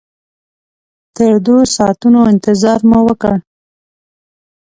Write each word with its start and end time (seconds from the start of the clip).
تر 1.15 1.33
دوو 1.45 1.59
ساعتونو 1.75 2.19
انتظار 2.33 2.79
مو 2.89 2.99
وکړ. 3.07 3.35